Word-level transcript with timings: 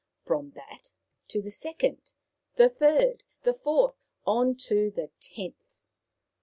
From 0.25 0.49
that 0.53 0.93
to 1.27 1.43
the 1.43 1.51
second, 1.51 2.13
the 2.55 2.69
third, 2.69 3.21
the 3.43 3.53
fourth, 3.53 3.99
on 4.25 4.55
to 4.65 4.89
the 4.89 5.11
tenth. 5.19 5.79